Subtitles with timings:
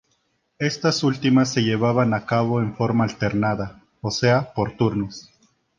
[0.57, 5.31] Estas últimas se llevaban a cabo en forma alternada, o sea por turnos.